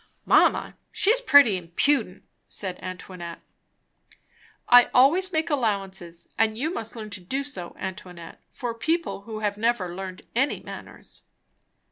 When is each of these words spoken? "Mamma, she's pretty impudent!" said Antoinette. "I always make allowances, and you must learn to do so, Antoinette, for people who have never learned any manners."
"Mamma, 0.25 0.77
she's 0.91 1.21
pretty 1.21 1.57
impudent!" 1.57 2.23
said 2.49 2.79
Antoinette. 2.81 3.41
"I 4.67 4.89
always 4.95 5.31
make 5.31 5.51
allowances, 5.51 6.27
and 6.39 6.57
you 6.57 6.73
must 6.73 6.95
learn 6.95 7.11
to 7.11 7.21
do 7.21 7.43
so, 7.43 7.75
Antoinette, 7.77 8.41
for 8.49 8.73
people 8.73 9.21
who 9.29 9.41
have 9.41 9.59
never 9.59 9.93
learned 9.95 10.23
any 10.35 10.59
manners." 10.59 11.21